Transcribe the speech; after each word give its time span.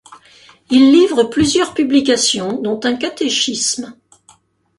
Il 0.71 0.91
livre 0.91 1.25
plusieurs 1.29 1.75
publications, 1.75 2.59
dont 2.59 2.79
un 2.85 2.95
catéchisme. 2.95 3.95